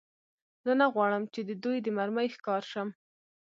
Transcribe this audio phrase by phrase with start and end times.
[0.65, 2.89] زه نه غواړم، چې د دوی د مرمۍ ښکار شم.